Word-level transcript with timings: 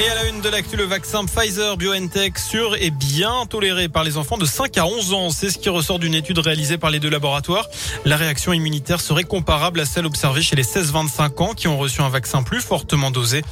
Et 0.00 0.08
à 0.08 0.14
la 0.14 0.28
une 0.28 0.40
de 0.40 0.48
l'actu, 0.48 0.76
le 0.76 0.84
vaccin 0.84 1.24
Pfizer 1.24 1.76
BioNTech 1.76 2.38
sûr 2.38 2.76
et 2.76 2.90
bien 2.90 3.46
toléré 3.46 3.88
par 3.88 4.04
les 4.04 4.16
enfants 4.16 4.38
de 4.38 4.46
5 4.46 4.78
à 4.78 4.86
11 4.86 5.12
ans. 5.12 5.30
C'est 5.30 5.50
ce 5.50 5.58
qui 5.58 5.68
ressort 5.68 5.98
d'une 5.98 6.14
étude 6.14 6.38
réalisée 6.38 6.78
par 6.78 6.90
les 6.90 7.00
deux 7.00 7.10
laboratoires. 7.10 7.66
La 8.04 8.16
réaction 8.16 8.52
immunitaire 8.52 9.00
serait 9.00 9.24
comparable 9.24 9.80
à 9.80 9.84
celle 9.84 10.06
observée 10.06 10.40
chez 10.40 10.54
les 10.54 10.62
16-25 10.62 11.42
ans 11.42 11.52
qui 11.52 11.66
ont 11.66 11.76
reçu 11.76 12.00
un 12.00 12.10
vaccin 12.10 12.44
plus 12.44 12.60
fortement 12.60 13.10
dosé. 13.10 13.42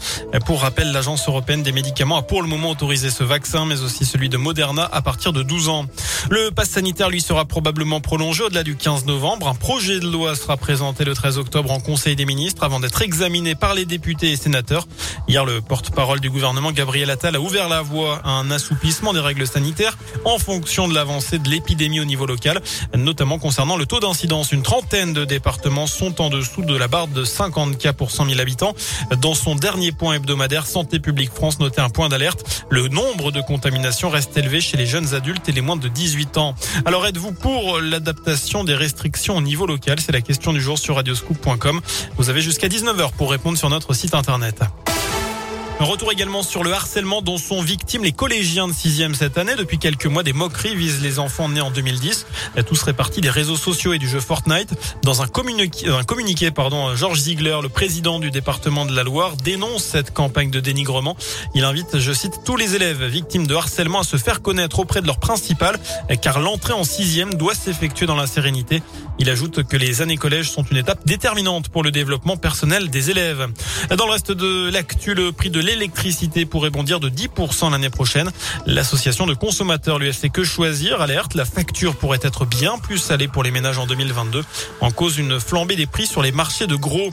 Pour 0.46 0.60
rappel, 0.60 0.92
l'Agence 0.92 1.26
européenne 1.26 1.64
des 1.64 1.72
médicaments 1.72 2.16
a 2.16 2.22
pour 2.22 2.42
le 2.42 2.48
moment 2.48 2.70
autorisé 2.70 3.10
ce 3.10 3.24
vaccin, 3.24 3.66
mais 3.66 3.80
aussi 3.82 4.04
celui 4.04 4.28
de 4.28 4.36
Moderna 4.36 4.88
à 4.92 5.02
partir 5.02 5.32
de 5.32 5.42
12 5.42 5.68
ans. 5.68 5.86
Le 6.30 6.52
pass 6.52 6.70
sanitaire, 6.70 7.10
lui, 7.10 7.20
sera 7.20 7.44
probablement 7.44 8.00
prolongé 8.00 8.44
au-delà 8.44 8.62
du 8.62 8.76
15 8.76 9.04
novembre. 9.06 9.48
Un 9.48 9.56
projet 9.56 9.98
de 9.98 10.06
loi 10.08 10.36
sera 10.36 10.56
présenté 10.56 11.04
le 11.04 11.14
13 11.14 11.38
octobre 11.38 11.72
en 11.72 11.80
Conseil 11.80 12.14
des 12.14 12.24
ministres 12.24 12.62
avant 12.62 12.78
d'être 12.78 13.02
examiné 13.02 13.56
par 13.56 13.74
les 13.74 13.84
députés 13.84 14.30
et 14.30 14.36
sénateurs. 14.36 14.86
Hier, 15.28 15.44
le 15.44 15.60
porte-parole 15.60 16.20
du 16.20 16.30
gouvernement 16.30 16.72
Gabriel 16.72 17.10
Attal 17.10 17.36
a 17.36 17.40
ouvert 17.40 17.68
la 17.68 17.82
voie 17.82 18.20
à 18.24 18.30
un 18.30 18.50
assouplissement 18.50 19.12
des 19.12 19.20
règles 19.20 19.46
sanitaires 19.46 19.96
en 20.24 20.38
fonction 20.38 20.88
de 20.88 20.94
l'avancée 20.94 21.38
de 21.38 21.48
l'épidémie 21.48 22.00
au 22.00 22.04
niveau 22.04 22.26
local, 22.26 22.60
notamment 22.94 23.38
concernant 23.38 23.76
le 23.76 23.86
taux 23.86 24.00
d'incidence. 24.00 24.52
Une 24.52 24.62
trentaine 24.62 25.12
de 25.12 25.24
départements 25.24 25.86
sont 25.86 26.20
en 26.20 26.30
dessous 26.30 26.62
de 26.62 26.76
la 26.76 26.88
barre 26.88 27.08
de 27.08 27.24
50 27.24 27.78
cas 27.78 27.92
pour 27.92 28.10
100 28.10 28.26
000 28.26 28.40
habitants. 28.40 28.74
Dans 29.20 29.34
son 29.34 29.54
dernier 29.54 29.92
point 29.92 30.14
hebdomadaire, 30.14 30.66
Santé 30.66 31.00
publique 31.00 31.30
France 31.32 31.58
notait 31.58 31.80
un 31.80 31.90
point 31.90 32.08
d'alerte. 32.08 32.64
Le 32.70 32.88
nombre 32.88 33.32
de 33.32 33.40
contaminations 33.40 34.10
reste 34.10 34.36
élevé 34.36 34.60
chez 34.60 34.76
les 34.76 34.86
jeunes 34.86 35.14
adultes 35.14 35.48
et 35.48 35.52
les 35.52 35.60
moins 35.60 35.76
de 35.76 35.88
18 35.88 36.38
ans. 36.38 36.54
Alors 36.84 37.06
êtes-vous 37.06 37.32
pour 37.32 37.80
l'adaptation 37.80 38.64
des 38.64 38.74
restrictions 38.74 39.36
au 39.36 39.40
niveau 39.40 39.66
local? 39.66 39.98
C'est 40.00 40.12
la 40.12 40.20
question 40.20 40.52
du 40.52 40.60
jour 40.60 40.78
sur 40.78 40.96
radioscoop.com. 40.96 41.80
Vous 42.16 42.30
avez 42.30 42.40
jusqu'à 42.40 42.68
19h 42.68 43.12
pour 43.12 43.30
répondre 43.30 43.58
sur 43.58 43.70
notre 43.70 43.94
site 43.94 44.14
internet. 44.14 44.62
Retour 45.78 46.10
également 46.10 46.42
sur 46.42 46.64
le 46.64 46.72
harcèlement 46.72 47.20
dont 47.20 47.36
sont 47.36 47.60
victimes 47.60 48.02
les 48.02 48.12
collégiens 48.12 48.66
de 48.66 48.72
6e 48.72 49.12
cette 49.12 49.36
année. 49.36 49.54
Depuis 49.56 49.78
quelques 49.78 50.06
mois, 50.06 50.22
des 50.22 50.32
moqueries 50.32 50.74
visent 50.74 51.02
les 51.02 51.18
enfants 51.18 51.50
nés 51.50 51.60
en 51.60 51.70
2010. 51.70 52.26
Tous 52.66 52.74
serait 52.74 52.94
parti 52.94 53.20
des 53.20 53.28
réseaux 53.28 53.56
sociaux 53.56 53.92
et 53.92 53.98
du 53.98 54.08
jeu 54.08 54.20
Fortnite. 54.20 54.70
Dans 55.02 55.20
un 55.20 55.26
communiqué, 55.26 55.86
un 55.88 56.50
pardon, 56.50 56.96
Georges 56.96 57.20
Ziegler, 57.20 57.58
le 57.62 57.68
président 57.68 58.18
du 58.18 58.30
département 58.30 58.86
de 58.86 58.96
la 58.96 59.02
Loire, 59.02 59.36
dénonce 59.36 59.84
cette 59.84 60.14
campagne 60.14 60.50
de 60.50 60.60
dénigrement. 60.60 61.14
Il 61.54 61.62
invite, 61.64 61.98
je 61.98 62.12
cite, 62.12 62.40
tous 62.44 62.56
les 62.56 62.74
élèves 62.74 63.04
victimes 63.04 63.46
de 63.46 63.54
harcèlement 63.54 64.00
à 64.00 64.04
se 64.04 64.16
faire 64.16 64.40
connaître 64.40 64.78
auprès 64.78 65.02
de 65.02 65.06
leur 65.06 65.20
principal, 65.20 65.78
car 66.22 66.40
l'entrée 66.40 66.72
en 66.72 66.82
6e 66.82 67.34
doit 67.34 67.54
s'effectuer 67.54 68.06
dans 68.06 68.16
la 68.16 68.26
sérénité. 68.26 68.82
Il 69.18 69.28
ajoute 69.28 69.62
que 69.64 69.76
les 69.76 70.00
années 70.00 70.16
collège 70.16 70.50
sont 70.50 70.64
une 70.64 70.78
étape 70.78 71.06
déterminante 71.06 71.68
pour 71.68 71.82
le 71.82 71.90
développement 71.90 72.38
personnel 72.38 72.88
des 72.88 73.10
élèves. 73.10 73.46
Dans 73.96 74.06
le 74.06 74.12
reste 74.12 74.32
de 74.32 74.70
l'actu, 74.70 75.14
le 75.14 75.32
prix 75.32 75.50
de 75.50 75.65
l'électricité 75.66 76.46
pourrait 76.46 76.70
bondir 76.70 77.00
de 77.00 77.10
10% 77.10 77.72
l'année 77.72 77.90
prochaine. 77.90 78.30
L'association 78.66 79.26
de 79.26 79.34
consommateurs 79.34 79.98
l'UFC 79.98 80.30
Que 80.30 80.44
Choisir 80.44 81.02
alerte, 81.02 81.34
la 81.34 81.44
facture 81.44 81.96
pourrait 81.96 82.20
être 82.22 82.46
bien 82.46 82.78
plus 82.78 82.98
salée 82.98 83.26
pour 83.26 83.42
les 83.42 83.50
ménages 83.50 83.78
en 83.78 83.86
2022 83.86 84.44
en 84.80 84.90
cause 84.92 85.18
une 85.18 85.40
flambée 85.40 85.74
des 85.74 85.86
prix 85.86 86.06
sur 86.06 86.22
les 86.22 86.32
marchés 86.32 86.66
de 86.66 86.76
gros. 86.76 87.10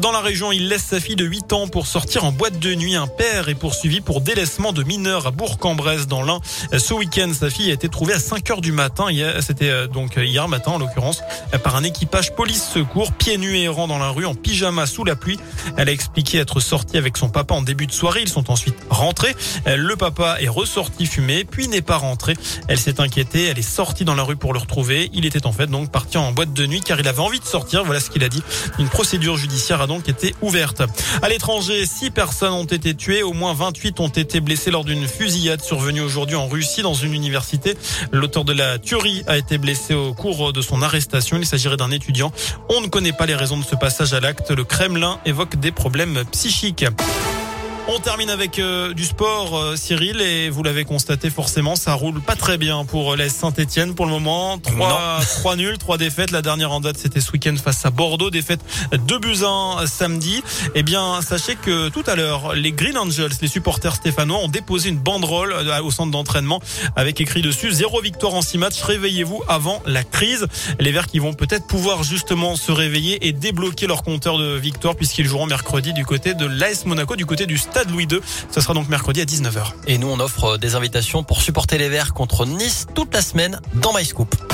Dans 0.00 0.12
la 0.12 0.20
région, 0.20 0.52
il 0.52 0.68
laisse 0.68 0.84
sa 0.84 1.00
fille 1.00 1.16
de 1.16 1.24
8 1.24 1.52
ans 1.54 1.66
pour 1.66 1.86
sortir 1.86 2.24
en 2.24 2.32
boîte 2.32 2.58
de 2.58 2.74
nuit. 2.74 2.94
Un 2.94 3.06
père 3.06 3.48
est 3.48 3.54
poursuivi 3.54 4.02
pour 4.02 4.20
délaissement 4.20 4.72
de 4.72 4.82
mineurs 4.82 5.26
à 5.26 5.30
Bourg-en-Bresse 5.30 6.06
dans 6.06 6.22
l'Ain. 6.22 6.40
Ce 6.76 6.92
week-end, 6.92 7.30
sa 7.32 7.48
fille 7.48 7.70
a 7.70 7.74
été 7.74 7.88
trouvée 7.88 8.12
à 8.12 8.18
5 8.18 8.50
heures 8.50 8.60
du 8.60 8.72
matin. 8.72 9.06
C'était 9.40 9.70
euh, 9.70 9.86
donc 9.86 10.16
hier 10.16 10.46
matin 10.48 10.72
en 10.72 10.78
l'occurrence 10.78 11.22
par 11.62 11.76
un 11.76 11.84
équipage 11.84 12.34
police 12.34 12.68
secours 12.74 13.12
pieds 13.12 13.38
nus 13.38 13.56
et 13.56 13.62
errant 13.64 13.88
dans 13.88 13.98
la 13.98 14.10
rue 14.10 14.26
en 14.26 14.34
pyjama 14.34 14.86
sous 14.86 15.04
la 15.04 15.16
pluie. 15.16 15.38
Elle 15.76 15.88
a 15.88 15.92
expliqué 15.92 16.38
être 16.38 16.60
sortie 16.60 16.98
avec 16.98 17.16
son 17.16 17.28
papa 17.28 17.54
en 17.54 17.62
début 17.62 17.86
de 17.86 17.92
soirée. 17.94 18.20
Ils 18.22 18.28
sont 18.28 18.50
ensuite 18.50 18.76
rentrés. 18.90 19.34
Le 19.66 19.96
papa 19.96 20.36
est 20.40 20.48
ressorti 20.48 21.06
fumé, 21.06 21.44
puis 21.44 21.68
n'est 21.68 21.82
pas 21.82 21.96
rentré. 21.96 22.34
Elle 22.68 22.78
s'est 22.78 23.00
inquiétée. 23.00 23.44
Elle 23.44 23.58
est 23.58 23.62
sortie 23.62 24.04
dans 24.04 24.14
la 24.14 24.22
rue 24.22 24.36
pour 24.36 24.52
le 24.52 24.58
retrouver. 24.58 25.10
Il 25.12 25.24
était 25.24 25.46
en 25.46 25.52
fait 25.52 25.66
donc 25.66 25.90
parti 25.90 26.18
en 26.18 26.32
boîte 26.32 26.52
de 26.52 26.66
nuit 26.66 26.80
car 26.80 27.00
il 27.00 27.08
avait 27.08 27.20
envie 27.20 27.40
de 27.40 27.44
sortir. 27.44 27.84
Voilà 27.84 28.00
ce 28.00 28.10
qu'il 28.10 28.24
a 28.24 28.28
dit. 28.28 28.42
Une 28.78 28.88
procédure 28.88 29.36
judiciaire 29.36 29.80
a 29.80 29.86
donc 29.86 30.08
été 30.08 30.34
ouverte. 30.42 30.82
À 31.22 31.28
l'étranger, 31.28 31.86
six 31.86 32.10
personnes 32.10 32.52
ont 32.52 32.64
été 32.64 32.94
tuées. 32.94 33.22
Au 33.22 33.32
moins 33.32 33.54
28 33.54 34.00
ont 34.00 34.08
été 34.08 34.40
blessées 34.40 34.70
lors 34.70 34.84
d'une 34.84 35.06
fusillade 35.06 35.62
survenue 35.62 36.00
aujourd'hui 36.00 36.36
en 36.36 36.48
Russie 36.48 36.82
dans 36.82 36.94
une 36.94 37.14
université. 37.14 37.76
L'auteur 38.12 38.44
de 38.44 38.52
la 38.52 38.78
tuerie 38.78 39.22
a 39.26 39.36
été 39.36 39.58
blessé 39.58 39.94
au 39.94 40.14
cours 40.14 40.52
de 40.52 40.60
son 40.60 40.82
arrestation. 40.82 41.36
Il 41.36 41.46
s'agirait 41.46 41.76
d'un 41.76 41.90
étudiant. 41.90 42.32
On 42.68 42.80
ne 42.80 42.86
connaît 42.86 43.12
pas 43.12 43.26
les 43.26 43.34
raisons 43.34 43.58
de 43.58 43.64
ce 43.64 43.76
passage 43.76 44.12
à 44.14 44.20
l'acte. 44.20 44.50
Le 44.50 44.64
Kremlin 44.64 45.18
évoque 45.24 45.56
des 45.56 45.72
problèmes 45.72 46.24
psychiques. 46.32 46.84
On 47.86 47.98
termine 47.98 48.30
avec 48.30 48.58
euh, 48.58 48.94
du 48.94 49.04
sport, 49.04 49.58
euh, 49.58 49.76
Cyril, 49.76 50.22
et 50.22 50.48
vous 50.48 50.62
l'avez 50.62 50.84
constaté 50.84 51.28
forcément, 51.28 51.76
ça 51.76 51.92
roule 51.92 52.18
pas 52.18 52.34
très 52.34 52.56
bien 52.56 52.86
pour 52.86 53.14
les 53.14 53.28
Saint-Etienne 53.28 53.94
pour 53.94 54.06
le 54.06 54.12
moment. 54.12 54.56
3, 54.56 55.20
3 55.20 55.56
nuls, 55.56 55.76
3 55.76 55.98
défaites. 55.98 56.30
La 56.30 56.40
dernière 56.40 56.72
en 56.72 56.80
date, 56.80 56.96
c'était 56.96 57.20
ce 57.20 57.30
week-end 57.32 57.54
face 57.62 57.84
à 57.84 57.90
Bordeaux. 57.90 58.30
Défaite 58.30 58.60
2 58.92 59.18
buts 59.18 59.44
1 59.44 59.86
samedi. 59.86 60.42
Eh 60.74 60.82
bien, 60.82 61.20
sachez 61.20 61.56
que 61.56 61.90
tout 61.90 62.02
à 62.06 62.14
l'heure, 62.14 62.54
les 62.54 62.72
Green 62.72 62.96
Angels, 62.96 63.32
les 63.42 63.48
supporters 63.48 63.96
stéphanois, 63.96 64.38
ont 64.38 64.48
déposé 64.48 64.88
une 64.88 64.98
banderole 64.98 65.52
euh, 65.52 65.82
au 65.82 65.90
centre 65.90 66.10
d'entraînement 66.10 66.60
avec 66.96 67.20
écrit 67.20 67.42
dessus 67.42 67.70
zéro 67.70 68.00
victoire 68.00 68.32
en 68.32 68.40
6 68.40 68.56
matchs. 68.56 68.80
Réveillez-vous 68.80 69.42
avant 69.46 69.82
la 69.84 70.04
crise. 70.04 70.46
Les 70.80 70.90
Verts 70.90 71.06
qui 71.06 71.18
vont 71.18 71.34
peut-être 71.34 71.66
pouvoir 71.66 72.02
justement 72.02 72.56
se 72.56 72.72
réveiller 72.72 73.28
et 73.28 73.32
débloquer 73.32 73.86
leur 73.86 74.02
compteur 74.02 74.38
de 74.38 74.56
victoire 74.56 74.96
puisqu'ils 74.96 75.26
joueront 75.26 75.46
mercredi 75.46 75.92
du 75.92 76.06
côté 76.06 76.32
de 76.32 76.46
l'AS 76.46 76.86
Monaco, 76.86 77.14
du 77.14 77.26
côté 77.26 77.44
du 77.44 77.58
Stade 77.74 77.90
Louis 77.90 78.06
II. 78.08 78.20
Ce 78.52 78.60
sera 78.60 78.72
donc 78.72 78.88
mercredi 78.88 79.20
à 79.20 79.24
19h. 79.24 79.72
Et 79.88 79.98
nous, 79.98 80.06
on 80.06 80.20
offre 80.20 80.58
des 80.58 80.76
invitations 80.76 81.24
pour 81.24 81.42
supporter 81.42 81.76
les 81.76 81.88
Verts 81.88 82.14
contre 82.14 82.46
Nice 82.46 82.86
toute 82.94 83.12
la 83.12 83.20
semaine 83.20 83.60
dans 83.74 83.92
MyScoop. 83.92 84.53